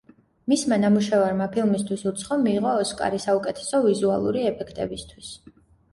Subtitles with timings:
[0.51, 5.33] მისმა ნამუშევარმა ფილმისთვის „უცხო“ მიიღო ოსკარი საუკეთესო ვიზუალური ეფექტებისთვის.